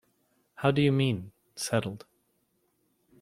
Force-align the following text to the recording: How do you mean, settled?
How 0.55 0.71
do 0.71 0.81
you 0.81 0.91
mean, 0.91 1.31
settled? 1.55 2.07